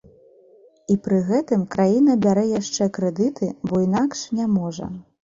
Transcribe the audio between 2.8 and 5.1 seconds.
крэдыты, бо інакш не можа.